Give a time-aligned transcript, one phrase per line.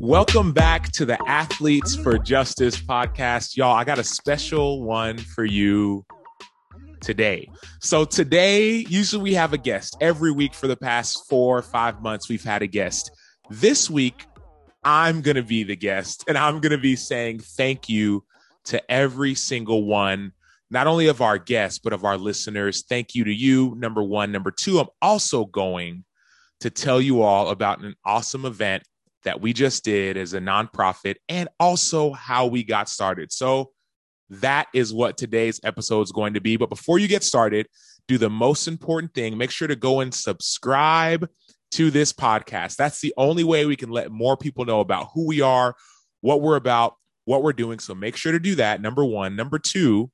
[0.00, 3.56] Welcome back to the Athletes for Justice podcast.
[3.56, 6.06] Y'all, I got a special one for you
[7.00, 7.50] today.
[7.80, 9.96] So, today, usually we have a guest.
[10.00, 13.10] Every week for the past four or five months, we've had a guest.
[13.50, 14.24] This week,
[14.84, 18.24] I'm going to be the guest and I'm going to be saying thank you
[18.66, 20.30] to every single one,
[20.70, 22.84] not only of our guests, but of our listeners.
[22.88, 24.30] Thank you to you, number one.
[24.30, 26.04] Number two, I'm also going
[26.60, 28.84] to tell you all about an awesome event
[29.24, 33.32] that we just did as a nonprofit and also how we got started.
[33.32, 33.72] So
[34.30, 36.56] that is what today's episode is going to be.
[36.56, 37.66] But before you get started,
[38.06, 39.36] do the most important thing.
[39.36, 41.28] Make sure to go and subscribe
[41.72, 42.76] to this podcast.
[42.76, 45.74] That's the only way we can let more people know about who we are,
[46.20, 47.78] what we're about, what we're doing.
[47.78, 48.80] So make sure to do that.
[48.80, 49.36] Number one.
[49.36, 50.10] Number two,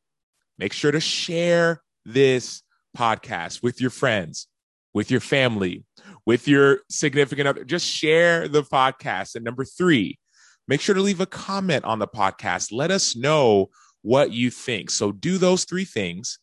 [0.59, 2.63] make sure to share this
[2.97, 4.49] podcast with your friends,
[4.93, 5.85] with your family,
[6.27, 7.65] with your significant other.
[7.65, 9.35] Just share the podcast.
[9.35, 10.19] And number three,
[10.67, 12.73] make sure to leave a comment on the podcast.
[12.73, 13.69] Let us know
[14.03, 14.91] what you think.
[14.91, 16.39] So do those three things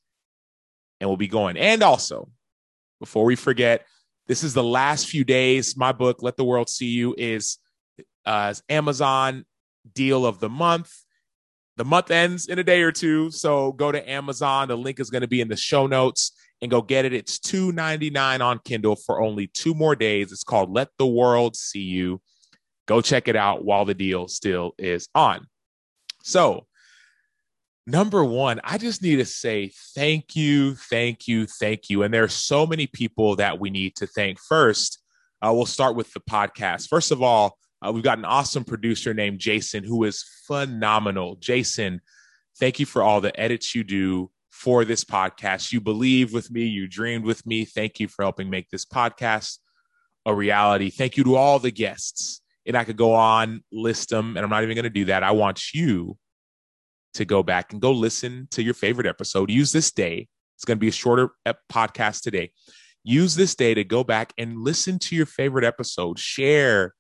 [0.99, 1.57] and we'll be going.
[1.57, 2.29] And also,
[2.99, 3.85] before we forget,
[4.27, 5.75] this is the last few days.
[5.75, 7.57] My book, Let the World See You, is
[8.25, 9.45] uh, Amazon
[9.93, 10.93] deal of the month.
[11.77, 13.31] The month ends in a day or two.
[13.31, 14.67] So go to Amazon.
[14.67, 16.31] The link is going to be in the show notes
[16.61, 17.13] and go get it.
[17.13, 20.31] It's $2.99 on Kindle for only two more days.
[20.31, 22.21] It's called Let the World See You.
[22.87, 25.47] Go check it out while the deal still is on.
[26.23, 26.67] So,
[27.87, 32.03] number one, I just need to say thank you, thank you, thank you.
[32.03, 34.39] And there are so many people that we need to thank.
[34.39, 35.01] First,
[35.41, 36.87] uh, we'll start with the podcast.
[36.87, 41.35] First of all, uh, we've got an awesome producer named Jason who is phenomenal.
[41.37, 42.01] Jason,
[42.59, 44.29] thank you for all the edits you do
[44.61, 45.71] for this podcast.
[45.71, 47.65] You believe with me, you dreamed with me.
[47.65, 49.57] Thank you for helping make this podcast
[50.23, 50.91] a reality.
[50.91, 52.41] Thank you to all the guests.
[52.67, 55.23] And I could go on, list them, and I'm not even going to do that.
[55.23, 56.15] I want you
[57.15, 59.49] to go back and go listen to your favorite episode.
[59.49, 60.27] Use this day.
[60.55, 61.31] It's going to be a shorter
[61.71, 62.51] podcast today.
[63.03, 66.19] Use this day to go back and listen to your favorite episode.
[66.19, 66.93] Share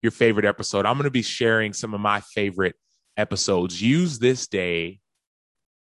[0.00, 0.86] your favorite episode.
[0.86, 2.76] I'm going to be sharing some of my favorite
[3.16, 3.82] episodes.
[3.82, 4.99] Use this day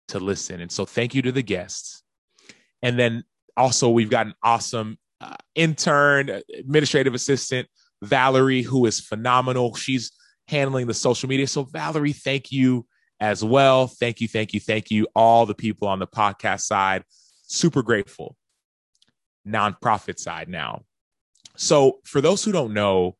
[0.10, 0.62] to listen.
[0.62, 2.04] And so thank you to the guests.
[2.82, 3.24] And then
[3.56, 7.68] also, we've got an awesome uh, intern, administrative assistant,
[8.04, 9.74] Valerie, who is phenomenal.
[9.76, 10.12] She's
[10.48, 11.48] handling the social media.
[11.48, 12.86] So, Valerie, thank you
[13.20, 13.88] as well.
[13.88, 15.08] Thank you, thank you, thank you.
[15.16, 17.04] All the people on the podcast side,
[17.48, 18.36] super grateful.
[19.48, 20.84] Nonprofit side now.
[21.56, 23.18] So, for those who don't know,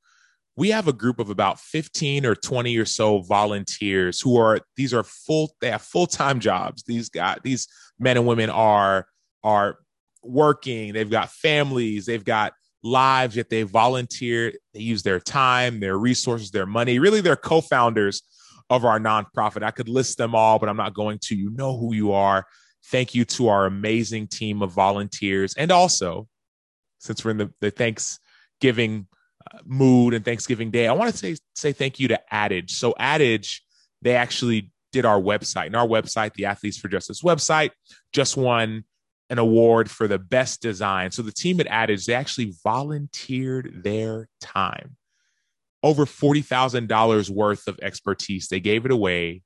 [0.58, 4.94] we have a group of about 15 or 20 or so volunteers who are these
[4.94, 6.84] are full they have full-time jobs.
[6.84, 7.68] These guys these
[8.00, 9.08] men and women are
[9.44, 9.78] are
[10.24, 10.94] working.
[10.94, 12.08] They've got families.
[12.08, 12.54] They've got
[12.84, 14.52] lives yet they volunteer.
[14.74, 17.00] They use their time their resources their money.
[17.00, 18.24] Really they're co-founders
[18.70, 19.64] of our nonprofit.
[19.64, 21.36] I could list them all but i'm not going to.
[21.36, 22.46] You know who you are.
[22.86, 25.54] Thank you to our amazing team of volunteers.
[25.56, 26.28] And also
[26.98, 29.08] since we're in the, the thanksgiving
[29.66, 32.74] mood and Thanksgiving Day, I want to say say thank you to Adage.
[32.74, 33.64] So Adage,
[34.02, 37.72] they actually did our website, and our website, the Athletes for Justice website,
[38.14, 38.84] just won
[39.30, 41.12] an award for the best design.
[41.12, 44.96] So the team at Adage, they actually volunteered their time.
[45.84, 48.48] Over $40,000 worth of expertise.
[48.48, 49.44] They gave it away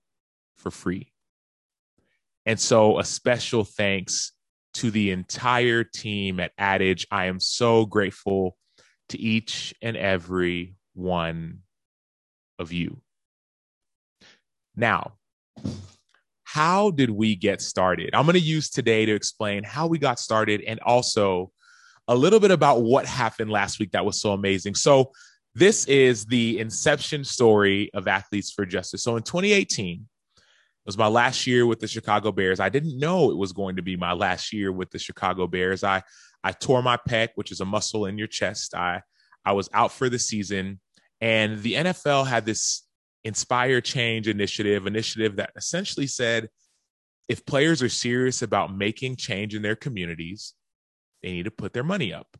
[0.58, 1.12] for free.
[2.46, 4.32] And so a special thanks
[4.76, 7.06] to the entire team at Adage.
[7.12, 8.56] I am so grateful
[9.12, 11.60] to each and every one
[12.60, 13.02] of you.
[14.76, 15.14] Now,
[16.44, 18.12] how did we get started?
[18.14, 21.52] I'm going to use today to explain how we got started and also
[22.08, 24.76] a little bit about what happened last week that was so amazing.
[24.76, 25.12] So,
[25.54, 29.04] this is the inception story of Athletes for Justice.
[29.04, 30.08] So, in 2018,
[30.84, 32.60] it was my last year with the Chicago Bears.
[32.60, 35.84] I didn't know it was going to be my last year with the Chicago Bears.
[35.84, 36.02] I
[36.44, 38.74] I tore my pec, which is a muscle in your chest.
[38.74, 39.04] I
[39.46, 40.80] I was out for the season,
[41.20, 42.84] and the NFL had this
[43.24, 46.50] Inspire Change initiative, initiative that essentially said
[47.30, 50.54] if players are serious about making change in their communities,
[51.22, 52.36] they need to put their money up.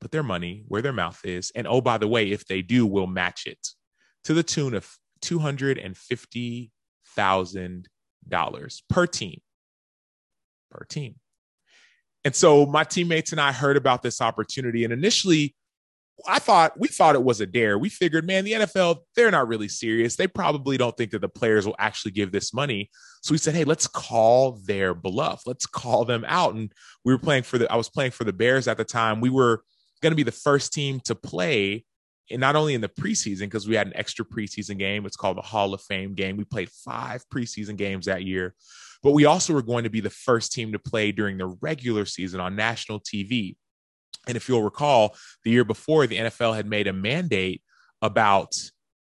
[0.00, 1.52] Put their money where their mouth is.
[1.54, 3.68] And oh, by the way, if they do, we'll match it
[4.24, 4.90] to the tune of
[7.16, 9.40] $250,000 per team.
[10.70, 11.16] Per team.
[12.24, 14.84] And so my teammates and I heard about this opportunity.
[14.84, 15.54] And initially,
[16.26, 17.78] I thought we thought it was a dare.
[17.78, 20.16] We figured, man, the NFL, they're not really serious.
[20.16, 22.90] They probably don't think that the players will actually give this money.
[23.22, 25.42] So we said, hey, let's call their bluff.
[25.46, 26.54] Let's call them out.
[26.54, 26.70] And
[27.06, 29.22] we were playing for the, I was playing for the Bears at the time.
[29.22, 29.62] We were
[30.02, 31.84] going to be the first team to play
[32.32, 35.42] not only in the preseason, because we had an extra preseason game, it's called the
[35.42, 36.36] Hall of Fame game.
[36.36, 38.54] We played five preseason games that year,
[39.02, 42.04] but we also were going to be the first team to play during the regular
[42.04, 43.56] season on national TV.
[44.26, 47.62] And if you'll recall, the year before, the NFL had made a mandate
[48.02, 48.56] about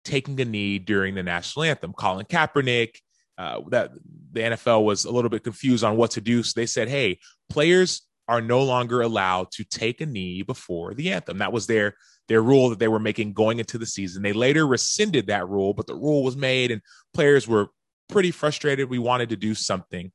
[0.05, 1.93] taking a knee during the national anthem.
[1.93, 2.97] Colin Kaepernick,
[3.39, 3.93] uh, that
[4.33, 6.43] the NFL was a little bit confused on what to do.
[6.43, 7.19] So they said, hey,
[7.49, 11.39] players are no longer allowed to take a knee before the anthem.
[11.39, 11.97] That was their
[12.29, 14.23] their rule that they were making going into the season.
[14.23, 16.81] They later rescinded that rule, but the rule was made and
[17.13, 17.69] players were
[18.09, 18.89] pretty frustrated.
[18.89, 20.11] We wanted to do something.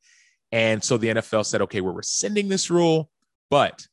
[0.51, 3.11] And so the NFL said, okay, we're rescinding this rule,
[3.49, 3.85] but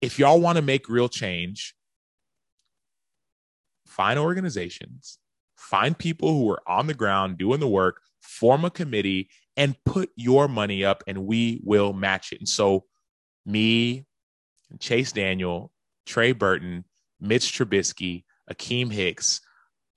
[0.00, 1.74] if y'all want to make real change,
[3.86, 5.18] find organizations,
[5.56, 10.10] find people who are on the ground doing the work, form a committee, and put
[10.14, 12.38] your money up, and we will match it.
[12.38, 12.84] And so,
[13.44, 14.06] me,
[14.78, 15.72] Chase Daniel,
[16.06, 16.84] Trey Burton,
[17.20, 19.40] Mitch Trubisky, Akiem Hicks,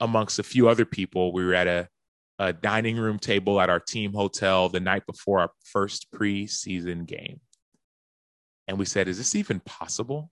[0.00, 1.88] amongst a few other people, we were at a,
[2.38, 7.40] a dining room table at our team hotel the night before our first preseason game.
[8.66, 10.30] And we said, is this even possible?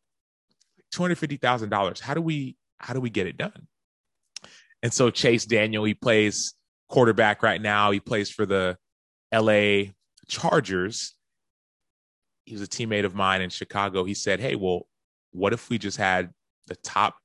[0.95, 2.01] $250,000.
[2.01, 3.69] How do we how do we get it done?
[4.83, 6.55] And so Chase Daniel, he plays
[6.89, 7.91] quarterback right now.
[7.91, 8.79] He plays for the
[9.33, 9.93] LA
[10.27, 11.15] Chargers.
[12.47, 14.05] He was a teammate of mine in Chicago.
[14.05, 14.87] He said, Hey, well,
[15.33, 16.31] what if we just had
[16.71, 17.17] the top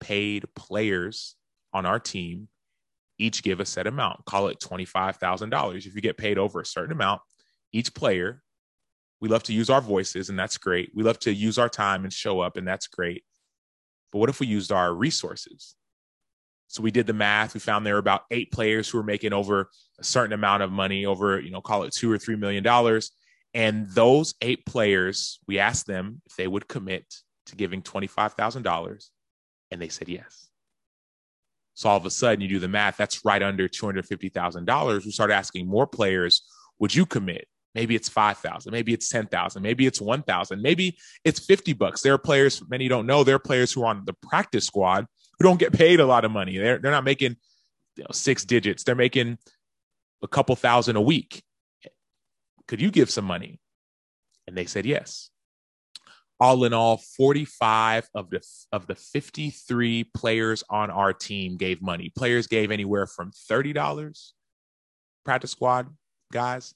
[0.00, 1.34] paid players
[1.72, 2.46] on our team
[3.18, 4.24] each give a set amount?
[4.26, 5.86] Call it $25,000.
[5.86, 7.20] If you get paid over a certain amount,
[7.72, 8.42] each player,
[9.20, 10.92] we love to use our voices, and that's great.
[10.94, 13.24] We love to use our time and show up, and that's great.
[14.12, 15.74] But what if we used our resources?
[16.68, 17.54] So we did the math.
[17.54, 20.70] We found there were about eight players who were making over a certain amount of
[20.70, 23.10] money, over, you know, call it two or three million dollars.
[23.54, 27.06] And those eight players, we asked them if they would commit
[27.48, 29.08] to giving $25,000.
[29.70, 30.48] And they said yes.
[31.74, 35.04] So all of a sudden, you do the math, that's right under $250,000.
[35.04, 36.42] We start asking more players,
[36.78, 37.46] would you commit?
[37.74, 42.02] Maybe it's 5,000, maybe it's 10,000, maybe it's 1,000, maybe it's 50 bucks.
[42.02, 45.06] There are players, many don't know, there are players who are on the practice squad
[45.38, 46.58] who don't get paid a lot of money.
[46.58, 47.36] They're, they're not making
[47.96, 48.82] you know, six digits.
[48.82, 49.38] They're making
[50.22, 51.42] a couple thousand a week.
[52.66, 53.60] Could you give some money?
[54.46, 55.30] And they said yes.
[56.40, 58.40] All in all, 45 of the
[58.70, 62.12] of the 53 players on our team gave money.
[62.16, 64.32] Players gave anywhere from $30
[65.24, 65.88] practice squad
[66.32, 66.74] guys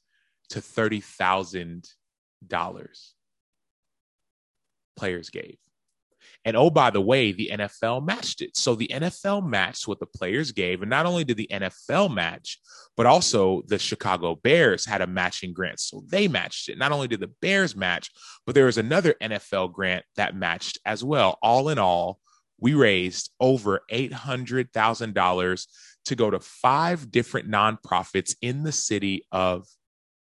[0.51, 3.13] to $30,000
[4.97, 5.59] players gave.
[6.45, 8.57] And oh, by the way, the NFL matched it.
[8.57, 10.83] So the NFL matched what the players gave.
[10.83, 12.59] And not only did the NFL match,
[12.97, 15.81] but also the Chicago Bears had a matching grant.
[15.81, 16.79] So they matched it.
[16.79, 18.11] Not only did the Bears match,
[18.45, 21.39] but there was another NFL grant that matched as well.
[21.43, 22.19] All in all,
[22.59, 25.67] we raised over $800,000
[26.05, 29.67] to go to five different nonprofits in the city of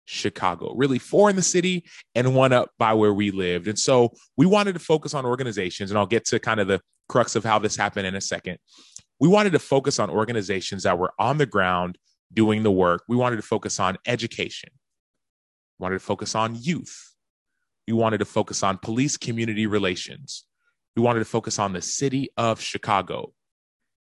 [0.05, 1.85] Chicago, really four in the city
[2.15, 3.67] and one up by where we lived.
[3.67, 6.81] And so we wanted to focus on organizations, and I'll get to kind of the
[7.07, 8.57] crux of how this happened in a second.
[9.19, 11.97] We wanted to focus on organizations that were on the ground
[12.33, 13.03] doing the work.
[13.07, 14.69] We wanted to focus on education,
[15.79, 17.13] we wanted to focus on youth,
[17.88, 20.45] we wanted to focus on police community relations,
[20.95, 23.33] we wanted to focus on the city of Chicago.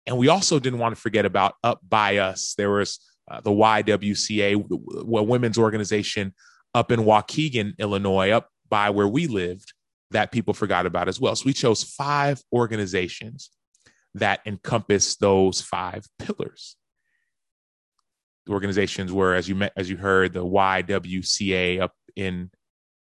[0.07, 2.55] And we also didn't want to forget about Up By Us.
[2.57, 6.33] There was uh, the YWCA, a women's organization
[6.74, 9.74] up in Waukegan, Illinois, up by where we lived,
[10.12, 11.36] that people forgot about as well.
[11.36, 13.51] So we chose five organizations
[14.15, 16.75] that encompass those five pillars.
[18.45, 22.50] The organizations were, as you met, as you heard, the YWCA up in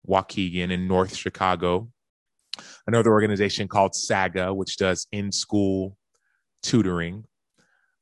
[0.07, 1.89] Waukegan in North Chicago.
[2.87, 5.97] Another organization called SAGA, which does in school
[6.63, 7.25] tutoring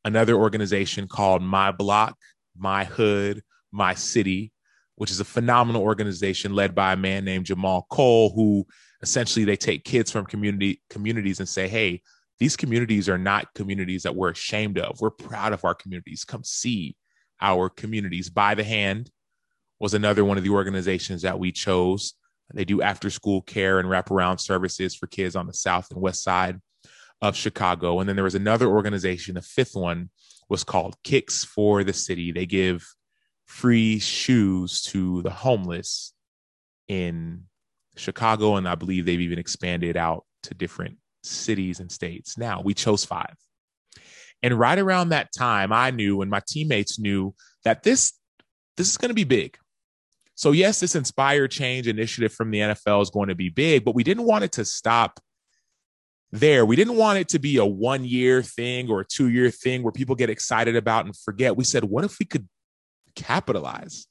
[0.06, 2.18] another organization called My Block,
[2.58, 3.42] My Hood,
[3.72, 4.52] My City,
[4.96, 8.66] which is a phenomenal organization led by a man named Jamal Cole, who
[9.02, 12.02] essentially they take kids from community communities and say, hey,
[12.40, 15.00] these communities are not communities that we're ashamed of.
[15.00, 16.24] We're proud of our communities.
[16.26, 16.96] Come see
[17.42, 18.30] our communities.
[18.30, 19.10] By the Hand
[19.80, 22.14] was another one of the organizations that we chose.
[22.54, 26.22] They do after school care and wraparound services for kids on the south and west
[26.22, 26.60] side
[27.24, 28.02] of Chicago.
[28.02, 30.10] And then there was another organization, the fifth one
[30.50, 32.34] was called Kicks for the City.
[32.34, 32.86] They give
[33.46, 36.14] free shoes to the homeless
[36.90, 37.46] in
[37.96, 38.58] Chicago.
[38.58, 42.38] And I believe they've even expanded out to different cities and states.
[42.38, 43.36] Now we chose five.
[44.42, 48.12] And right around that time, I knew and my teammates knew that this
[48.76, 49.58] this is going to be big.
[50.36, 53.96] So yes, this inspired change initiative from the NFL is going to be big, but
[53.96, 55.22] we didn't want it to stop
[56.34, 56.66] there.
[56.66, 59.84] We didn't want it to be a one year thing or a two year thing
[59.84, 61.56] where people get excited about and forget.
[61.56, 62.50] We said, what if we could
[63.16, 64.08] capitalize?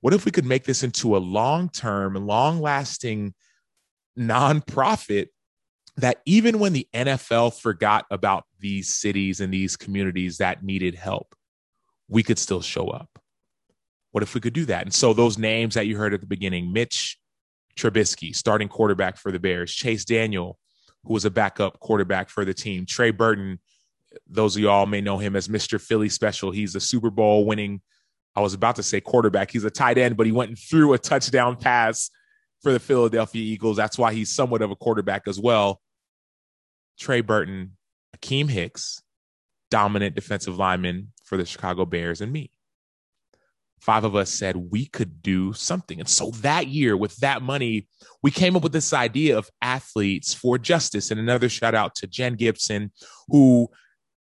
[0.00, 3.34] What if we could make this into a long term, long lasting
[4.18, 5.26] nonprofit
[5.98, 11.34] that even when the NFL forgot about these cities and these communities that needed help,
[12.08, 13.18] we could still show up?
[14.12, 14.84] What if we could do that?
[14.84, 17.18] And so those names that you heard at the beginning, Mitch
[17.76, 20.58] Trubisky, starting quarterback for the Bears, Chase Daniel,
[21.04, 23.58] who was a backup quarterback for the team, Trey Burton,
[24.26, 25.80] those of y'all may know him as Mr.
[25.80, 26.50] Philly Special.
[26.50, 27.80] He's a Super Bowl winning,
[28.34, 29.50] I was about to say quarterback.
[29.50, 32.10] He's a tight end, but he went threw a touchdown pass
[32.62, 33.76] for the Philadelphia Eagles.
[33.76, 35.80] That's why he's somewhat of a quarterback as well.
[36.98, 37.76] Trey Burton,
[38.16, 39.02] Akiem Hicks,
[39.70, 42.50] dominant defensive lineman for the Chicago Bears, and me
[43.80, 45.98] five of us said we could do something.
[45.98, 47.88] And so that year, with that money,
[48.22, 51.10] we came up with this idea of athletes for justice.
[51.10, 52.92] And another shout out to Jen Gibson,
[53.28, 53.68] who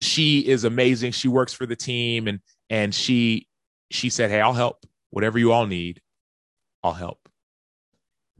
[0.00, 1.12] she is amazing.
[1.12, 3.48] She works for the team and and she
[3.90, 4.84] she said, Hey, I'll help.
[5.10, 6.00] Whatever you all need,
[6.82, 7.28] I'll help.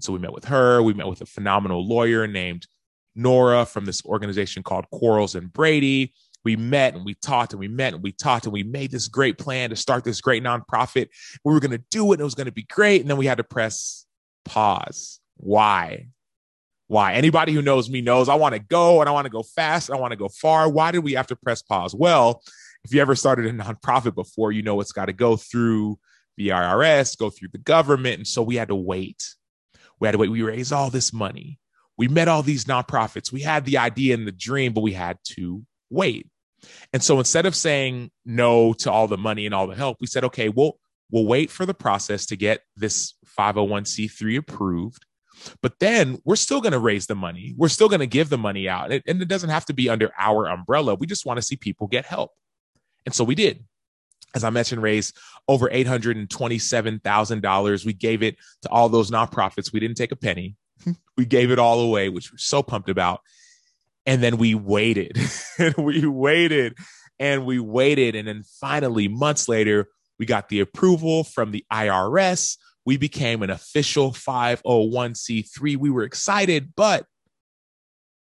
[0.00, 0.82] So we met with her.
[0.82, 2.66] We met with a phenomenal lawyer named
[3.14, 6.12] Nora from this organization called Quarles and Brady
[6.47, 9.09] we met and we talked and we met and we talked and we made this
[9.09, 11.09] great plan to start this great nonprofit.
[11.45, 13.00] We were going to do it and it was going to be great.
[13.00, 14.07] And then we had to press
[14.45, 15.19] pause.
[15.38, 16.07] Why?
[16.87, 17.15] Why?
[17.15, 19.91] Anybody who knows me knows I want to go and I want to go fast.
[19.91, 20.69] I want to go far.
[20.69, 21.97] Why did we have to press pause?
[21.97, 22.45] Well,
[22.85, 25.99] if you ever started a nonprofit before, you know it's got to go through
[26.37, 28.19] the IRS, go through the government.
[28.19, 29.35] And so we had to wait.
[29.99, 30.31] We had to wait.
[30.31, 31.59] We raised all this money.
[31.99, 33.33] We met all these nonprofits.
[33.33, 36.29] We had the idea and the dream, but we had to wait.
[36.92, 40.06] And so instead of saying no to all the money and all the help, we
[40.06, 40.78] said, okay, we'll
[41.11, 45.04] we'll wait for the process to get this 501c3 approved.
[45.62, 47.54] But then we're still going to raise the money.
[47.56, 48.90] We're still going to give the money out.
[48.90, 50.94] And it doesn't have to be under our umbrella.
[50.94, 52.32] We just want to see people get help.
[53.04, 53.64] And so we did.
[54.35, 57.85] As I mentioned, raised over $827,000.
[57.85, 59.73] We gave it to all those nonprofits.
[59.73, 60.56] We didn't take a penny.
[61.16, 63.20] we gave it all away, which we're so pumped about.
[64.07, 65.19] And then we waited
[65.59, 66.77] and we waited
[67.19, 68.15] and we waited.
[68.15, 72.57] And then finally, months later, we got the approval from the IRS.
[72.85, 75.77] We became an official 501c3.
[75.77, 77.05] We were excited, but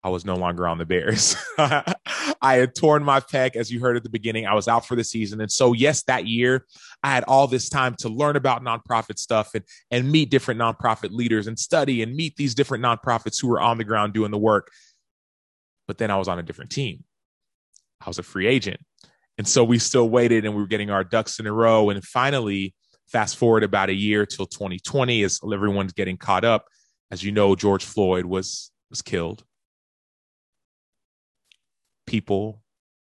[0.05, 1.37] I was no longer on the Bears.
[1.59, 1.95] I
[2.41, 4.47] had torn my pec, as you heard at the beginning.
[4.47, 5.41] I was out for the season.
[5.41, 6.67] And so, yes, that year
[7.05, 11.13] I had all this time to learn about nonprofit stuff and, and meet different nonprofit
[11.13, 14.39] leaders and study and meet these different nonprofits who were on the ground doing the
[14.39, 14.73] work
[15.93, 17.05] but then I was on a different team.
[18.01, 18.81] I was a free agent.
[19.37, 21.91] And so we still waited and we were getting our ducks in a row.
[21.91, 22.75] And finally,
[23.09, 26.65] fast forward about a year till 2020 as everyone's getting caught up.
[27.11, 29.45] As you know, George Floyd was was killed.
[32.07, 32.63] People,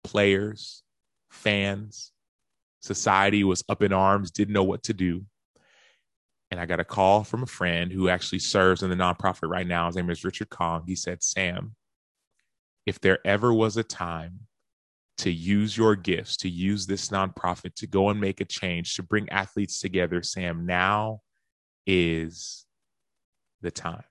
[0.03, 0.83] players,
[1.31, 2.13] fans,
[2.81, 5.27] society was up in arms, didn't know what to do.
[6.51, 9.67] And I got a call from a friend who actually serves in the nonprofit right
[9.67, 9.89] now.
[9.89, 10.85] His name is Richard Kong.
[10.87, 11.75] He said, Sam,
[12.87, 14.41] if there ever was a time
[15.19, 19.03] to use your gifts, to use this nonprofit to go and make a change, to
[19.03, 21.21] bring athletes together, Sam, now
[21.87, 22.65] is
[23.61, 24.05] the time.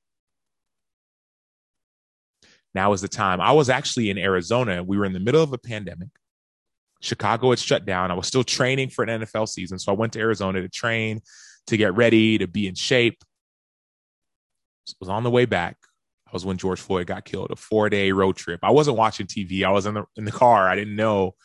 [2.75, 3.41] Now is the time.
[3.41, 4.83] I was actually in Arizona.
[4.83, 6.09] We were in the middle of a pandemic.
[7.01, 8.11] Chicago had shut down.
[8.11, 9.79] I was still training for an NFL season.
[9.79, 11.21] So I went to Arizona to train,
[11.67, 13.23] to get ready, to be in shape.
[14.87, 15.77] I was on the way back
[16.33, 18.59] was when George Floyd got killed, a four day road trip.
[18.63, 19.63] I wasn't watching TV.
[19.63, 20.67] I was in the in the car.
[20.67, 21.35] I didn't know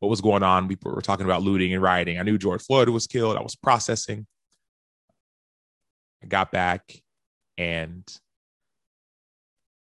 [0.00, 0.68] what was going on.
[0.68, 2.18] We were talking about looting and rioting.
[2.18, 3.36] I knew George Floyd was killed.
[3.36, 4.26] I was processing.
[6.22, 6.92] I got back
[7.58, 8.02] and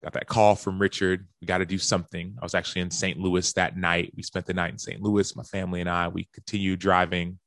[0.03, 1.27] got that call from Richard.
[1.41, 2.37] We got to do something.
[2.41, 3.19] I was actually in St.
[3.19, 4.13] Louis that night.
[4.17, 5.01] We spent the night in St.
[5.01, 6.09] Louis, my family and I.
[6.09, 7.39] We continued driving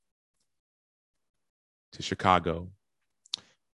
[1.93, 2.69] to Chicago.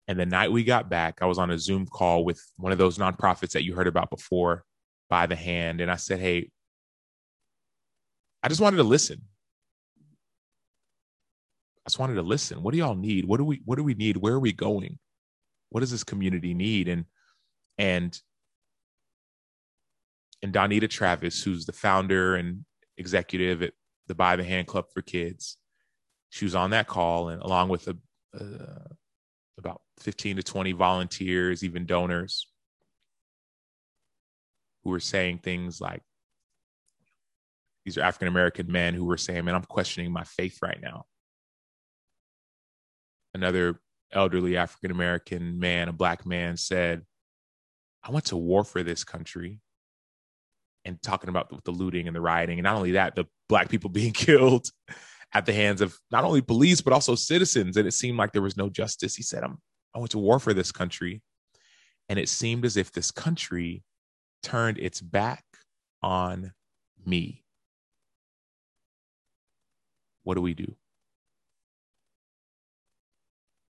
[0.07, 2.77] And the night we got back, I was on a Zoom call with one of
[2.77, 4.65] those nonprofits that you heard about before,
[5.09, 5.79] By the Hand.
[5.79, 6.49] And I said, Hey,
[8.41, 9.21] I just wanted to listen.
[11.85, 12.61] I just wanted to listen.
[12.63, 13.25] What do y'all need?
[13.25, 14.17] What do we what do we need?
[14.17, 14.99] Where are we going?
[15.69, 16.87] What does this community need?
[16.87, 17.05] And
[17.77, 18.17] and
[20.41, 22.65] and Donnita Travis, who's the founder and
[22.97, 23.73] executive at
[24.07, 25.57] the By the Hand Club for Kids,
[26.29, 27.97] she was on that call and along with a,
[28.33, 28.87] a
[29.63, 32.47] about 15 to 20 volunteers, even donors,
[34.83, 36.01] who were saying things like,
[37.85, 41.05] these are African American men who were saying, Man, I'm questioning my faith right now.
[43.33, 43.79] Another
[44.11, 47.03] elderly African American man, a black man, said,
[48.03, 49.59] I went to war for this country.
[50.85, 52.59] and talking about the, the looting and the rioting.
[52.59, 54.67] And not only that, the black people being killed
[55.33, 57.77] at the hands of not only police, but also citizens.
[57.77, 59.15] And it seemed like there was no justice.
[59.15, 59.57] He said, I'm,
[59.95, 61.21] I went to war for this country.
[62.09, 63.83] And it seemed as if this country
[64.43, 65.43] turned its back
[66.01, 66.53] on
[67.05, 67.43] me.
[70.23, 70.75] What do we do?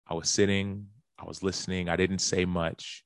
[0.08, 0.88] I was sitting,
[1.20, 3.04] I was listening, I didn't say much.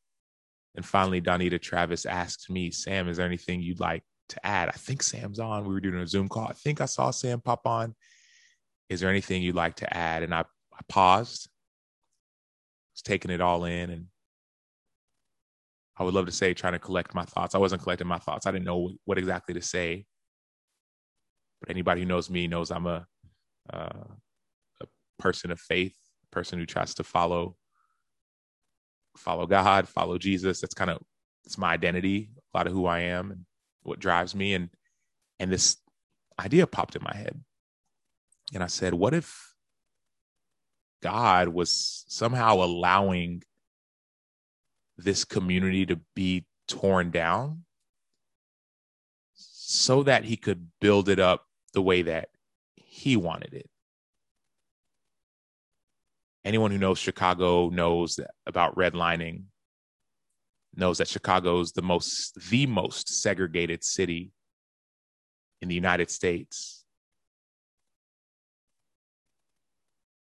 [0.76, 4.70] And finally, Donnita Travis asked me, Sam, is there anything you'd like to add?
[4.70, 5.66] I think Sam's on.
[5.66, 6.48] We were doing a Zoom call.
[6.48, 7.96] I think I saw Sam pop on.
[8.92, 10.22] Is there anything you'd like to add?
[10.22, 11.48] And I, I paused,
[12.94, 13.90] was taking it all in.
[13.90, 14.08] And
[15.98, 17.56] I would love to say, trying to collect my thoughts.
[17.56, 18.46] I wasn't collecting my thoughts.
[18.46, 20.06] I didn't know what exactly to say.
[21.62, 23.08] But anybody who knows me knows I'm a,
[23.72, 24.04] uh,
[24.82, 24.86] a
[25.20, 25.96] person of faith,
[26.30, 27.56] a person who tries to follow
[29.16, 30.60] follow God, follow Jesus.
[30.60, 31.02] That's kind of
[31.46, 33.46] it's my identity, a lot of who I am and
[33.84, 34.54] what drives me.
[34.54, 34.70] And
[35.40, 35.78] and this
[36.38, 37.42] idea popped in my head.
[38.54, 39.54] And I said, what if
[41.02, 43.44] God was somehow allowing
[44.98, 47.64] this community to be torn down
[49.34, 52.30] so that he could build it up the way that
[52.76, 53.72] he wanted it?
[56.44, 59.44] anyone who knows Chicago knows about redlining,
[60.76, 64.32] knows that Chicago is the most the most segregated city
[65.62, 66.81] in the United States.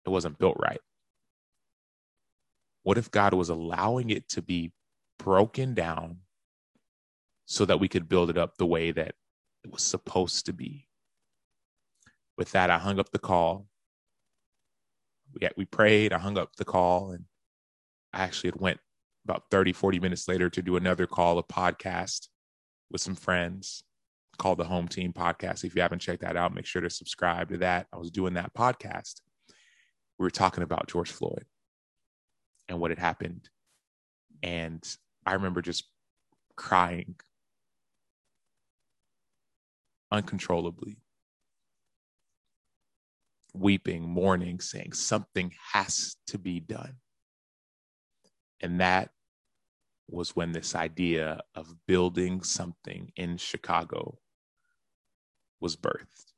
[0.08, 0.80] It wasn't built right.
[2.82, 4.72] What if God was allowing it to be
[5.18, 6.18] broken down
[7.46, 9.14] so that we could build it up the way that
[9.64, 10.88] it was supposed to be?
[12.36, 13.66] With that, I hung up the call
[15.34, 16.12] we, we prayed.
[16.12, 17.24] I hung up the call and
[18.12, 18.80] I actually went
[19.24, 22.28] about 30, 40 minutes later to do another call, a podcast
[22.90, 23.82] with some friends
[24.38, 25.64] called the Home Team Podcast.
[25.64, 27.86] If you haven't checked that out, make sure to subscribe to that.
[27.92, 29.20] I was doing that podcast.
[30.18, 31.44] We were talking about George Floyd
[32.68, 33.48] and what had happened.
[34.42, 34.82] And
[35.24, 35.84] I remember just
[36.56, 37.16] crying
[40.10, 40.96] uncontrollably
[43.54, 46.94] weeping, mourning, saying something has to be done.
[48.60, 49.10] And that
[50.08, 54.18] was when this idea of building something in Chicago
[55.60, 56.32] was birthed.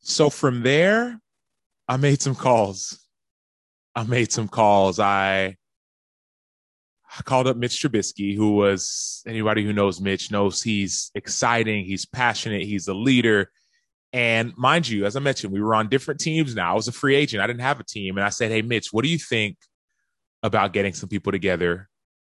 [0.00, 1.20] So from there,
[1.92, 2.98] I made some calls.
[3.94, 4.98] I made some calls.
[4.98, 5.58] I,
[7.18, 12.06] I called up Mitch Trubisky, who was anybody who knows Mitch knows he's exciting, he's
[12.06, 13.50] passionate, he's a leader.
[14.10, 16.72] And mind you, as I mentioned, we were on different teams now.
[16.72, 17.42] I was a free agent.
[17.42, 18.16] I didn't have a team.
[18.16, 19.58] And I said, Hey, Mitch, what do you think
[20.42, 21.90] about getting some people together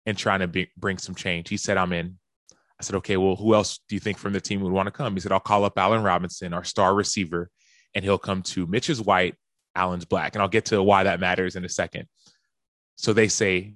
[0.05, 1.49] and trying to be, bring some change?
[1.49, 2.19] He said, I'm in.
[2.79, 4.93] I said, Okay, well, who else do you think from the team would want to
[4.93, 5.15] come?
[5.15, 7.49] He said, I'll call up Allen Robinson, our star receiver,
[7.95, 9.37] and he'll come to Mitch is white,
[9.77, 10.35] Allen's black.
[10.35, 12.09] And I'll get to why that matters in a second.
[12.97, 13.75] So they say,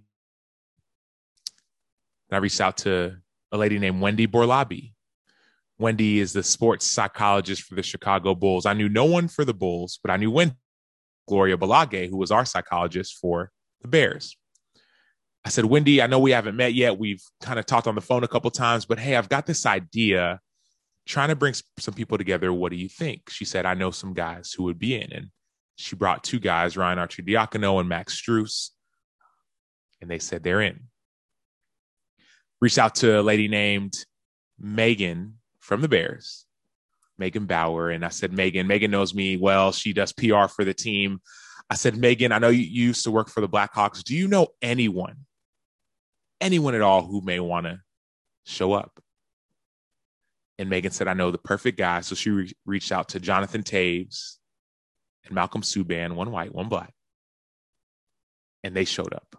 [2.28, 3.16] and I reached out to
[3.52, 4.92] a lady named Wendy Borlabi,
[5.78, 8.66] Wendy is the sports psychologist for the Chicago Bulls.
[8.66, 10.54] I knew no one for the Bulls, but I knew Wendy,
[11.28, 14.36] Gloria Balage, who was our psychologist for the Bears.
[15.44, 16.98] I said, Wendy, I know we haven't met yet.
[16.98, 19.64] We've kind of talked on the phone a couple times, but hey, I've got this
[19.64, 20.38] idea
[21.06, 22.52] trying to bring some people together.
[22.52, 23.30] What do you think?
[23.30, 25.10] She said, I know some guys who would be in.
[25.12, 25.30] And
[25.80, 28.70] she brought two guys, Ryan Arcidiacono and Max Strus.
[30.00, 30.80] And they said they're in.
[32.60, 33.94] Reached out to a lady named
[34.58, 36.44] Megan from the Bears,
[37.18, 37.90] Megan Bauer.
[37.90, 39.72] And I said, Megan, Megan knows me well.
[39.72, 41.20] She does PR for the team.
[41.70, 44.02] I said, Megan, I know you used to work for the Blackhawks.
[44.02, 45.16] Do you know anyone,
[46.40, 47.80] anyone at all who may want to
[48.44, 49.00] show up?
[50.58, 52.02] And Megan said, I know the perfect guy.
[52.02, 54.39] So she re- reached out to Jonathan Toews
[55.24, 56.92] and Malcolm Subban, one white, one black.
[58.62, 59.37] And they showed up.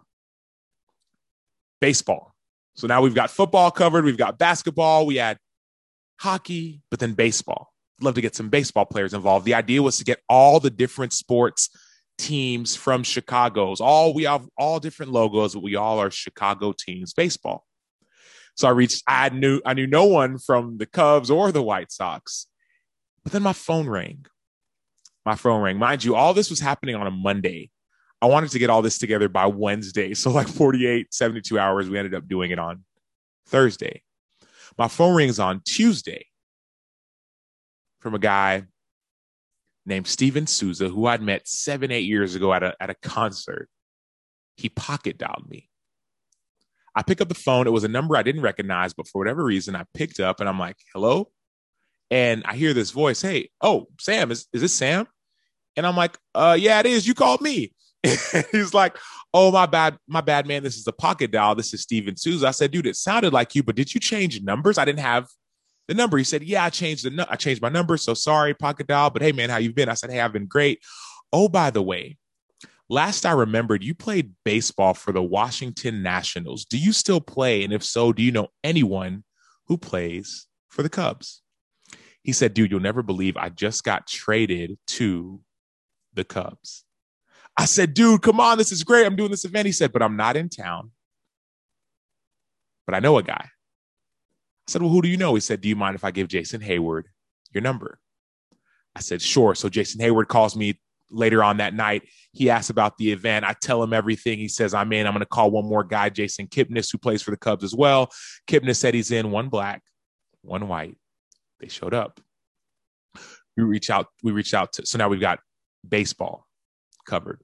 [1.80, 2.34] Baseball.
[2.74, 4.04] So now we've got football covered.
[4.04, 5.06] We've got basketball.
[5.06, 5.38] We had
[6.18, 7.72] hockey, but then baseball.
[8.00, 9.44] Love to get some baseball players involved.
[9.44, 11.68] The idea was to get all the different sports
[12.18, 13.80] teams from Chicago's.
[13.80, 17.64] All we have all different logos, but we all are Chicago teams baseball.
[18.56, 21.92] So I reached, I knew I knew no one from the Cubs or the White
[21.92, 22.46] Sox.
[23.22, 24.26] But then my phone rang.
[25.24, 25.78] My phone rang.
[25.78, 27.70] Mind you, all this was happening on a Monday.
[28.20, 30.14] I wanted to get all this together by Wednesday.
[30.22, 31.88] So like 48, 72 hours.
[31.88, 32.84] We ended up doing it on
[33.46, 34.02] Thursday.
[34.78, 36.26] My phone rings on Tuesday
[38.00, 38.64] from a guy
[39.84, 43.68] named Steven Souza, who I'd met seven, eight years ago at a, at a concert.
[44.56, 45.68] He pocket dialed me.
[46.94, 47.66] I pick up the phone.
[47.66, 50.48] It was a number I didn't recognize, but for whatever reason, I picked up and
[50.48, 51.30] I'm like, hello?
[52.10, 55.06] And I hear this voice, hey, oh, Sam, is, is this Sam?
[55.76, 57.06] And I'm like, uh, yeah, it is.
[57.06, 57.72] You called me.
[58.52, 58.96] He's like,
[59.32, 60.62] oh, my bad, my bad, man.
[60.62, 61.54] This is the pocket dial.
[61.54, 62.48] This is Steven Souza.
[62.48, 64.78] I said, dude, it sounded like you, but did you change numbers?
[64.78, 65.28] I didn't have
[65.88, 66.18] the number.
[66.18, 67.96] He said, yeah, I changed the, nu- I changed my number.
[67.96, 69.10] So sorry, pocket dial.
[69.10, 69.88] But hey, man, how you been?
[69.88, 70.80] I said, hey, I've been great.
[71.32, 72.18] Oh, by the way,
[72.88, 76.64] last I remembered, you played baseball for the Washington Nationals.
[76.64, 77.64] Do you still play?
[77.64, 79.24] And if so, do you know anyone
[79.66, 81.42] who plays for the Cubs?
[82.22, 85.40] He said, dude, you'll never believe I just got traded to
[86.14, 86.84] the Cubs.
[87.56, 89.04] I said, dude, come on, this is great.
[89.04, 89.66] I'm doing this event.
[89.66, 90.90] He said, but I'm not in town.
[92.86, 93.44] But I know a guy.
[93.44, 95.34] I said, well, who do you know?
[95.34, 97.04] He said, do you mind if I give Jason Heyward
[97.52, 97.98] your number?
[98.96, 99.54] I said, sure.
[99.54, 102.08] So Jason Heyward calls me later on that night.
[102.32, 103.44] He asks about the event.
[103.44, 104.38] I tell him everything.
[104.38, 105.06] He says, I'm in.
[105.06, 107.74] I'm going to call one more guy, Jason Kipnis, who plays for the Cubs as
[107.74, 108.10] well.
[108.46, 109.82] Kipnis said he's in, one black,
[110.40, 110.96] one white.
[111.60, 112.20] They showed up.
[113.56, 115.38] We reach out, we reached out to, so now we've got
[115.86, 116.46] baseball
[117.06, 117.40] covered.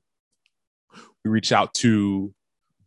[1.24, 2.33] We reach out to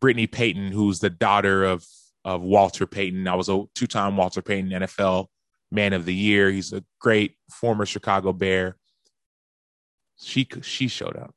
[0.02, 1.86] Brittney Payton, who's the daughter of
[2.24, 3.28] of Walter Payton.
[3.28, 5.28] I was a two time Walter Payton NFL
[5.72, 6.52] Man of the Year.
[6.52, 8.78] He's a great former Chicago Bear.
[10.18, 11.34] She she showed up.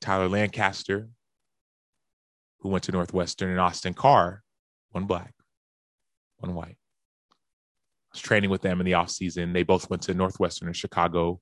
[0.00, 1.08] Tyler Lancaster,
[2.60, 4.42] who went to Northwestern, and Austin Carr,
[4.90, 5.34] one black,
[6.38, 6.76] one white.
[8.16, 9.52] Was training with them in the offseason.
[9.52, 11.38] They both went to Northwestern in Chicago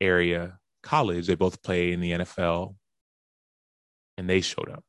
[0.00, 1.28] area college.
[1.28, 2.74] They both play in the NFL,
[4.18, 4.82] and they showed up.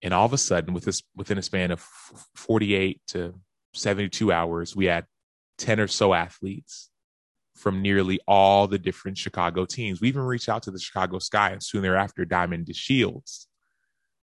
[0.00, 1.80] And all of a sudden, with this within a span of
[2.36, 3.34] 48 to
[3.74, 5.06] 72 hours, we had
[5.58, 6.88] 10 or so athletes
[7.56, 10.00] from nearly all the different Chicago teams.
[10.00, 13.46] We even reached out to the Chicago Sky and soon thereafter Diamond DeShields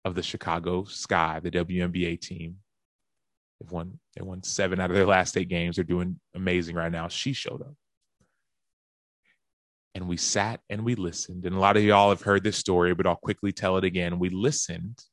[0.04, 2.58] of the Chicago Sky, the WNBA team.
[3.60, 5.76] They've won, they won seven out of their last eight games.
[5.76, 7.08] They're doing amazing right now.
[7.08, 7.74] She showed up.
[9.94, 11.44] And we sat and we listened.
[11.44, 14.18] And a lot of y'all have heard this story, but I'll quickly tell it again.
[14.18, 15.04] We listened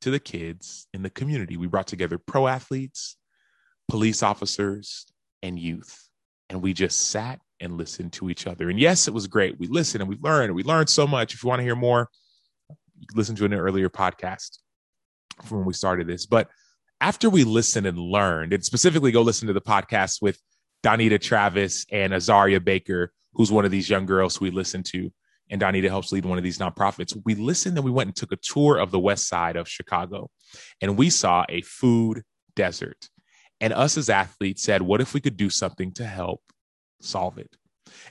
[0.00, 1.56] to the kids in the community.
[1.56, 3.16] We brought together pro athletes,
[3.88, 5.06] police officers,
[5.42, 6.08] and youth.
[6.48, 8.68] And we just sat and listened to each other.
[8.68, 9.60] And yes, it was great.
[9.60, 11.34] We listened and we learned and we learned so much.
[11.34, 12.08] If you want to hear more,
[12.98, 14.58] you can listen to an earlier podcast
[15.44, 16.26] from when we started this.
[16.26, 16.48] But
[17.02, 20.38] after we listened and learned, and specifically go listen to the podcast with
[20.84, 25.12] Donnita Travis and Azaria Baker, who's one of these young girls we listened to.
[25.50, 27.20] And Donnita helps lead one of these nonprofits.
[27.24, 30.30] We listened and we went and took a tour of the west side of Chicago.
[30.80, 32.22] And we saw a food
[32.54, 33.08] desert.
[33.60, 36.40] And us as athletes said, what if we could do something to help
[37.00, 37.56] solve it?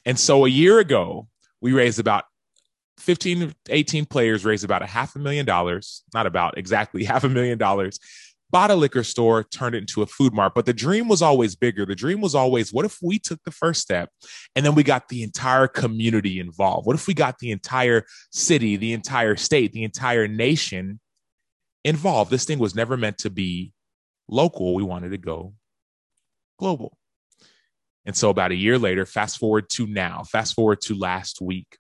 [0.06, 1.30] And so a year ago,
[1.62, 2.26] we raised about
[2.98, 7.30] 15, 18 players raised about a half a million dollars, not about exactly half a
[7.30, 8.00] million dollars,
[8.52, 10.54] bought a liquor store, turned it into a food mart.
[10.54, 11.86] But the dream was always bigger.
[11.86, 14.10] The dream was always, what if we took the first step
[14.56, 16.86] and then we got the entire community involved?
[16.86, 21.00] What if we got the entire city, the entire state, the entire nation
[21.84, 22.30] involved?
[22.30, 23.74] This thing was never meant to be
[24.28, 25.54] local, we wanted to go
[26.60, 26.98] global.
[28.06, 31.78] And so, about a year later, fast forward to now, fast forward to last week,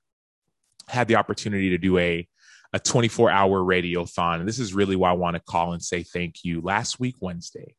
[0.87, 2.27] had the opportunity to do a
[2.73, 4.39] a 24 hour radiothon.
[4.39, 6.61] And this is really why I want to call and say thank you.
[6.61, 7.75] Last week, Wednesday,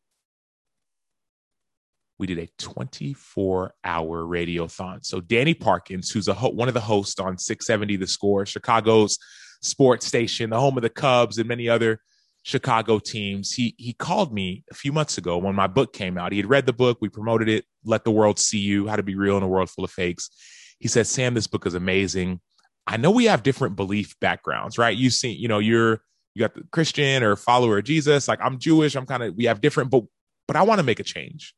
[2.19, 5.05] we did a 24 hour radiothon.
[5.05, 9.19] So Danny Parkins, who's a ho- one of the hosts on 670 The Score, Chicago's
[9.63, 12.01] sports station, the home of the Cubs and many other
[12.43, 13.53] Chicago teams.
[13.53, 16.33] He he called me a few months ago when my book came out.
[16.33, 19.03] He had read the book, we promoted it, Let the World See You, How to
[19.03, 20.31] Be Real in a World Full of Fakes.
[20.79, 22.41] He said, "Sam, this book is amazing.
[22.87, 24.97] I know we have different belief backgrounds, right?
[24.97, 26.03] You see, you know, you're
[26.35, 28.29] you got the Christian or follower of Jesus.
[28.29, 28.95] Like I'm Jewish.
[28.95, 30.05] I'm kind of we have different, but
[30.47, 31.55] but I want to make a change.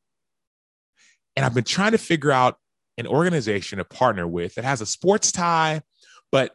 [1.36, 2.58] And I've been trying to figure out
[2.98, 5.82] an organization to partner with that has a sports tie,
[6.30, 6.54] but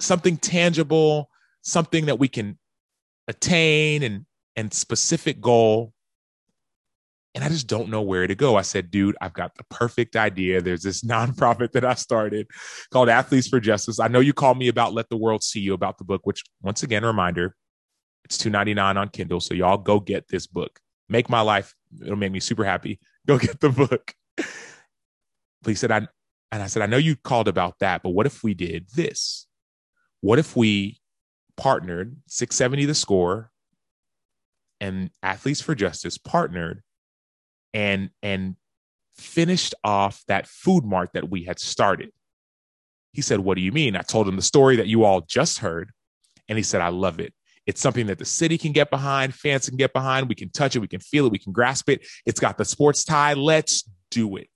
[0.00, 1.30] something tangible,
[1.62, 2.58] something that we can
[3.26, 4.26] attain and
[4.56, 5.92] and specific goal
[7.38, 8.56] and I just don't know where to go.
[8.56, 10.60] I said, dude, I've got the perfect idea.
[10.60, 12.48] There's this nonprofit that I started
[12.92, 14.00] called Athletes for Justice.
[14.00, 16.42] I know you called me about Let the World See You about the book, which
[16.62, 17.54] once again, reminder,
[18.24, 19.38] it's two ninety nine on Kindle.
[19.38, 20.80] So y'all go get this book.
[21.08, 22.98] Make my life, it'll make me super happy.
[23.24, 24.14] Go get the book.
[25.60, 26.06] But he said, I
[26.52, 29.48] and I said, I know you called about that, but what if we did this?
[30.20, 31.00] What if we
[31.56, 33.50] partnered 670 the score
[34.80, 36.84] and athletes for justice partnered
[37.74, 38.56] and and
[39.16, 42.10] finished off that food mart that we had started
[43.12, 43.96] He said, What do you mean?
[43.96, 45.90] I told him the story that you all just heard.
[46.48, 47.34] And he said, I love it.
[47.66, 50.28] It's something that the city can get behind, fans can get behind.
[50.28, 52.06] We can touch it, we can feel it, we can grasp it.
[52.24, 53.34] It's got the sports tie.
[53.34, 54.48] Let's do it.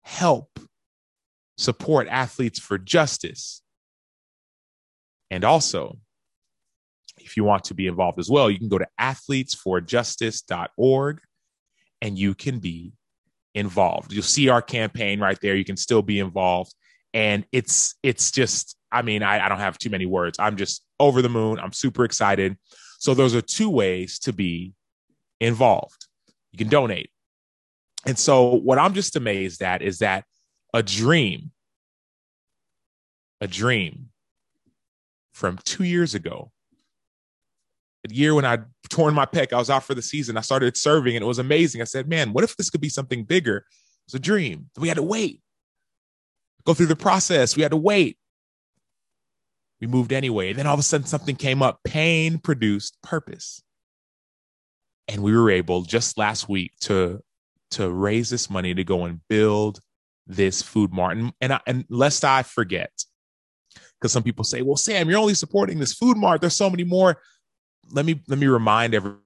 [0.04, 0.60] help
[1.58, 3.62] support athletes for justice.
[5.30, 6.00] And also,
[7.18, 11.22] if you want to be involved as well, you can go to athletesforjustice.org
[12.02, 12.94] and you can be
[13.54, 14.14] involved.
[14.14, 15.56] You'll see our campaign right there.
[15.56, 16.74] You can still be involved.
[17.14, 20.40] And it's it's just, I mean, I, I don't have too many words.
[20.40, 21.60] I'm just over the moon.
[21.60, 22.58] I'm super excited.
[23.00, 24.74] So those are two ways to be
[25.40, 26.08] involved.
[26.52, 27.12] You can donate.
[28.06, 30.26] And so what I'm just amazed at is that
[30.74, 31.52] a dream,
[33.42, 34.10] a dream
[35.34, 36.52] from two years ago.
[38.10, 40.38] A year when I torn my pec, I was out for the season.
[40.38, 41.82] I started serving and it was amazing.
[41.82, 43.66] I said, man, what if this could be something bigger?
[44.06, 44.70] It's a dream.
[44.78, 45.42] We had to wait,
[46.66, 47.56] go through the process.
[47.56, 48.18] We had to wait.
[49.82, 50.50] We moved anyway.
[50.50, 51.80] And then all of a sudden, something came up.
[51.84, 53.62] Pain produced purpose.
[55.08, 57.22] And we were able just last week to,
[57.72, 59.80] to raise this money to go and build
[60.28, 61.18] this food mart.
[61.18, 62.92] And, and, I, and lest I forget,
[64.00, 66.42] because some people say, well, Sam, you're only supporting this food mart.
[66.42, 67.22] There's so many more.
[67.92, 69.20] Let me let me remind everyone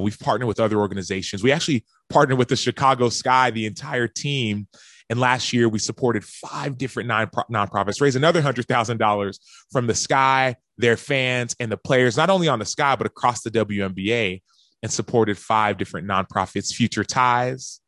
[0.00, 1.42] we've partnered with other organizations.
[1.42, 4.66] We actually partnered with the Chicago Sky, the entire team.
[5.12, 9.38] And last year, we supported five different non- nonprofits, raised another $100,000
[9.70, 13.42] from the Sky, their fans, and the players, not only on the Sky, but across
[13.42, 14.40] the WNBA,
[14.82, 16.72] and supported five different nonprofits.
[16.72, 17.80] Future Ties,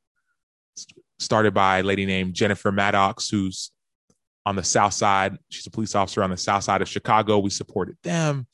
[1.18, 3.70] started by a lady named Jennifer Maddox, who's
[4.44, 5.38] on the South Side.
[5.48, 7.38] She's a police officer on the South Side of Chicago.
[7.38, 8.46] We supported them.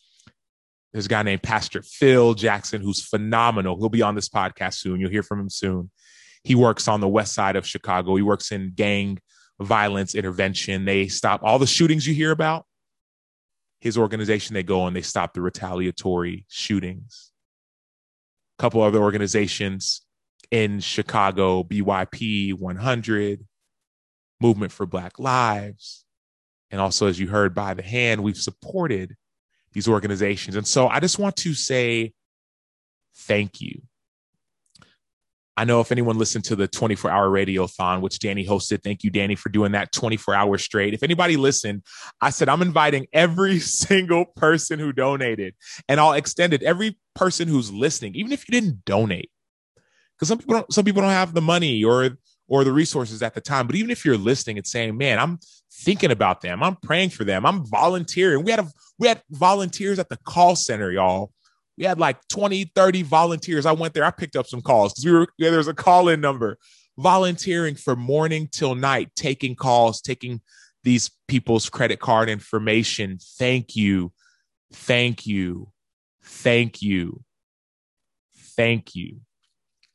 [0.92, 3.76] There's a guy named Pastor Phil Jackson, who's phenomenal.
[3.78, 5.00] He'll be on this podcast soon.
[5.00, 5.90] You'll hear from him soon.
[6.44, 8.16] He works on the west side of Chicago.
[8.16, 9.18] He works in gang
[9.61, 10.85] violence intervention.
[10.85, 12.66] They stop all the shootings you hear about.
[13.81, 17.33] His organization, they go and they stop the retaliatory shootings.
[18.59, 20.03] A couple other organizations
[20.50, 23.46] in Chicago, BYP 100,
[24.40, 26.05] Movement for Black Lives.
[26.70, 29.16] And also, as you heard by the hand, we've supported
[29.72, 30.57] these organizations.
[30.57, 32.12] And so I just want to say
[33.14, 33.83] thank you.
[35.61, 39.11] I know if anyone listened to the 24 hour radiothon, which Danny hosted, thank you,
[39.11, 40.94] Danny, for doing that 24 hours straight.
[40.94, 41.83] If anybody listened,
[42.20, 45.55] I said, I'm inviting every single person who donated,
[45.87, 49.31] and I'll extend it every person who's listening, even if you didn't donate
[50.20, 52.11] because some people don't some people don't have the money or
[52.49, 53.66] or the resources at the time.
[53.66, 55.38] But even if you're listening and saying, "Man, I'm
[55.73, 56.62] thinking about them.
[56.62, 57.46] I'm praying for them.
[57.46, 58.68] I'm volunteering." We had a,
[58.99, 61.33] we had volunteers at the call center, y'all.
[61.80, 63.64] We had like 20, 30 volunteers.
[63.64, 64.04] I went there.
[64.04, 66.58] I picked up some calls because we were yeah, there's a call-in number.
[66.98, 70.42] Volunteering for morning till night, taking calls, taking
[70.84, 73.18] these people's credit card information.
[73.38, 74.12] Thank you.
[74.74, 75.72] Thank you.
[76.22, 77.24] Thank you.
[78.36, 79.20] Thank you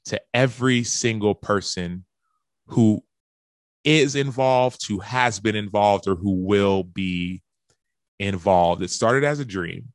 [0.06, 2.06] to every single person
[2.66, 3.04] who
[3.84, 7.44] is involved, who has been involved, or who will be
[8.20, 8.82] involved.
[8.82, 9.90] It started as a dream.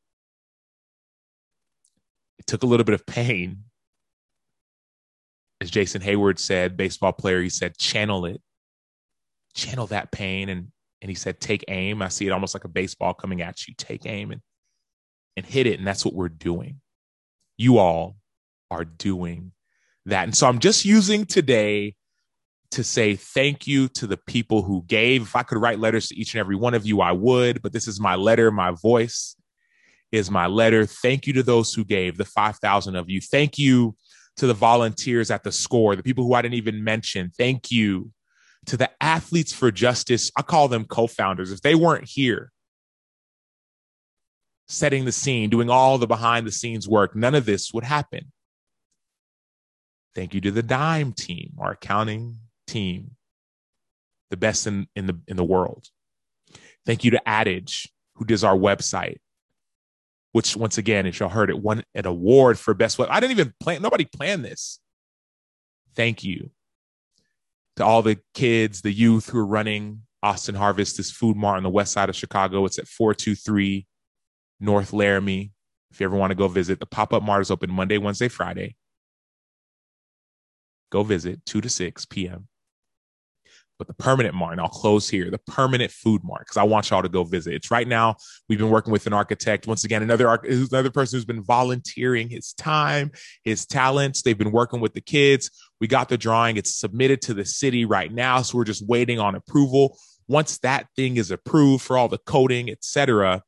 [2.51, 3.59] Took a little bit of pain.
[5.61, 8.43] As Jason Heyward said, baseball player, he said, channel it,
[9.55, 10.49] channel that pain.
[10.49, 12.03] And, and he said, take aim.
[12.03, 13.75] I see it almost like a baseball coming at you.
[13.79, 14.41] Take aim and,
[15.37, 15.79] and hit it.
[15.79, 16.81] And that's what we're doing.
[17.57, 18.17] You all
[18.69, 19.53] are doing
[20.07, 20.25] that.
[20.25, 21.95] And so I'm just using today
[22.73, 25.23] to say thank you to the people who gave.
[25.23, 27.73] If I could write letters to each and every one of you, I would, but
[27.73, 28.51] this is my letter.
[28.51, 29.37] My voice
[30.13, 30.87] is my letter.
[30.87, 33.21] Thank you to those who gave, the 5,000 of you.
[33.21, 33.97] Thank you
[34.37, 37.31] to the volunteers at the score, the people who I didn't even mention.
[37.37, 38.11] Thank you
[38.67, 40.31] to the athletes for justice.
[40.37, 41.53] I call them co founders.
[41.53, 42.53] If they weren't here,
[44.69, 48.33] setting the scene, doing all the behind the scenes work, none of this would happen.
[50.15, 53.13] Thank you to the Dime team, our accounting team,
[54.31, 55.87] the best in, in the in the world.
[56.85, 59.19] Thank you to Adage, who does our website,
[60.33, 63.09] which once again, as y'all heard, it won an award for best web.
[63.11, 63.83] I didn't even plan.
[63.83, 64.79] Nobody planned this.
[65.97, 66.51] Thank you
[67.77, 71.63] to all the kids, the youth who are running Austin Harvest, this food mart on
[71.63, 72.65] the west side of Chicago.
[72.65, 73.87] It's at 423
[74.61, 75.53] North Laramie.
[75.91, 78.29] If you ever want to go visit, the pop up mart is open Monday, Wednesday,
[78.29, 78.77] Friday.
[80.91, 82.49] Go visit 2 to 6 p.m.
[83.81, 86.91] But the permanent mart, and I'll close here, the permanent food mart, because I want
[86.91, 87.55] y'all to go visit.
[87.55, 88.17] It's right now.
[88.47, 89.67] We've been working with an architect.
[89.67, 93.11] Once again, another another person who's been volunteering his time,
[93.43, 94.21] his talents.
[94.21, 95.51] They've been working with the kids.
[95.81, 96.59] We got the drawing.
[96.59, 98.43] It's submitted to the city right now.
[98.43, 99.97] So we're just waiting on approval.
[100.29, 103.43] Once that thing is approved for all the coding, etc.,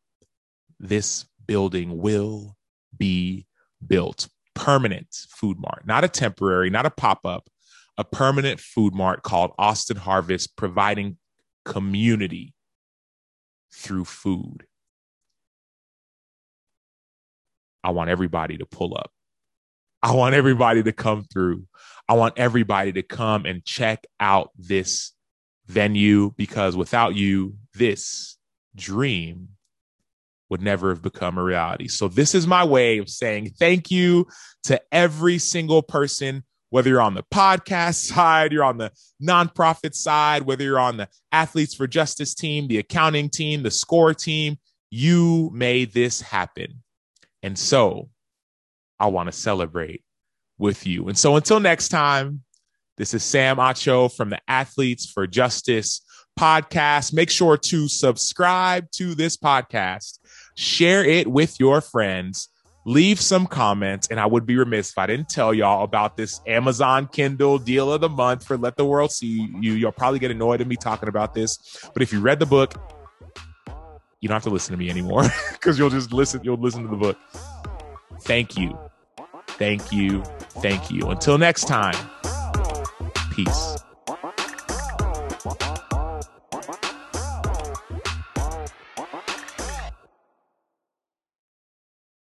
[0.81, 2.57] this building will
[2.97, 3.47] be
[3.87, 4.31] built.
[4.55, 7.51] Permanent food mart, not a temporary, not a pop up,
[7.99, 11.19] a permanent food mart called Austin Harvest, providing
[11.65, 12.55] community
[13.73, 14.67] through food.
[17.85, 19.11] I want everybody to pull up.
[20.03, 21.67] I want everybody to come through.
[22.09, 25.13] I want everybody to come and check out this
[25.67, 28.37] venue because without you, this
[28.75, 29.49] dream
[30.49, 31.89] would never have become a reality.
[31.89, 34.27] So, this is my way of saying thank you
[34.65, 38.91] to every single person, whether you're on the podcast side, you're on the
[39.23, 44.15] nonprofit side, whether you're on the Athletes for Justice team, the accounting team, the score
[44.15, 44.59] team,
[44.91, 46.83] you made this happen.
[47.43, 48.09] And so,
[48.99, 50.03] I want to celebrate
[50.57, 51.09] with you.
[51.09, 52.43] And so, until next time,
[52.97, 56.01] this is Sam Acho from the Athletes for Justice
[56.41, 57.13] podcast.
[57.13, 60.19] Make sure to subscribe to this podcast
[60.57, 62.49] share it with your friends,
[62.85, 64.09] leave some comments.
[64.09, 67.93] And I would be remiss if I didn't tell y'all about this Amazon Kindle deal
[67.93, 69.75] of the month for Let the World See You.
[69.75, 71.89] You'll probably get annoyed at me talking about this.
[71.93, 72.75] But if you read the book,
[74.21, 76.89] you don't have to listen to me anymore because you'll just listen, you'll listen to
[76.89, 77.19] the book.
[78.23, 78.79] Thank you.
[79.49, 80.23] Thank you.
[80.61, 81.11] Thank you.
[81.11, 81.97] Until next time,
[83.33, 83.77] peace.